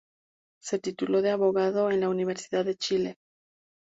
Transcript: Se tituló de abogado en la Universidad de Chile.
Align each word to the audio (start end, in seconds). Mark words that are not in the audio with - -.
Se 0.63 0.79
tituló 0.79 1.21
de 1.21 1.29
abogado 1.29 1.91
en 1.91 1.99
la 1.99 2.09
Universidad 2.09 2.65
de 2.65 2.73
Chile. 2.73 3.17